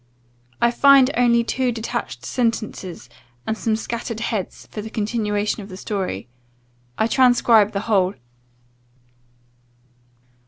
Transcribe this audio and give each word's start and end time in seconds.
I 0.59 0.71
find 0.71 1.11
only 1.15 1.43
two 1.43 1.71
detached 1.71 2.25
sentences, 2.25 3.07
and 3.45 3.55
some 3.55 3.75
scattered 3.75 4.19
heads 4.19 4.67
for 4.71 4.81
the 4.81 4.89
continuation 4.89 5.61
of 5.61 5.69
the 5.69 5.77
story. 5.77 6.27
I 6.97 7.05
transcribe 7.05 7.71
the 7.73 7.81
whole. 7.81 8.15